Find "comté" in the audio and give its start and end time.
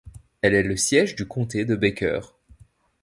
1.27-1.63